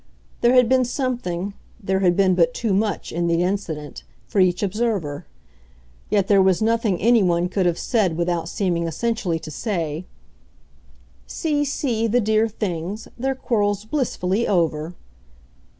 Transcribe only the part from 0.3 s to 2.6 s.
There had been something, there had been but